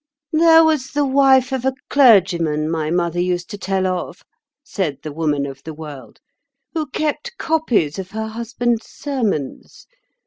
[0.33, 4.23] "There was the wife of a clergyman my mother used to tell of,"
[4.63, 6.19] said the Woman of the World,
[6.73, 9.85] "who kept copies of her husband's sermons.